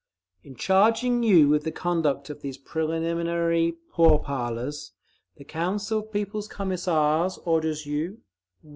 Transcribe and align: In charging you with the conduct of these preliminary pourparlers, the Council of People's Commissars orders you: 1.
In 0.41 0.55
charging 0.55 1.21
you 1.21 1.47
with 1.47 1.63
the 1.63 1.71
conduct 1.71 2.31
of 2.31 2.41
these 2.41 2.57
preliminary 2.57 3.75
pourparlers, 3.93 4.93
the 5.35 5.43
Council 5.45 5.99
of 5.99 6.11
People's 6.11 6.47
Commissars 6.47 7.37
orders 7.45 7.85
you: 7.85 8.17
1. 8.63 8.69